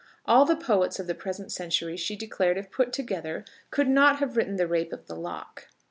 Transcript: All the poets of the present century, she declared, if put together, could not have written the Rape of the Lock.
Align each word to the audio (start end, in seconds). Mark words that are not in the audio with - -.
All 0.25 0.45
the 0.45 0.55
poets 0.55 0.99
of 0.99 1.05
the 1.05 1.13
present 1.13 1.51
century, 1.51 1.95
she 1.95 2.15
declared, 2.15 2.57
if 2.57 2.71
put 2.71 2.91
together, 2.91 3.45
could 3.69 3.87
not 3.87 4.17
have 4.17 4.35
written 4.35 4.55
the 4.55 4.65
Rape 4.65 4.91
of 4.93 5.05
the 5.05 5.15
Lock. 5.15 5.67